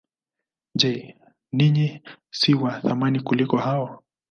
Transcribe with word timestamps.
Je, 0.79 0.91
ninyi 1.57 1.87
si 2.39 2.51
wa 2.61 2.71
thamani 2.81 3.19
kuliko 3.19 3.57
hao? 3.57 4.03